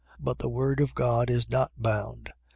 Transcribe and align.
But 0.19 0.39
the 0.39 0.49
word 0.49 0.79
of 0.79 0.95
God 0.95 1.29
is 1.29 1.47
not 1.51 1.73
bound. 1.77 2.33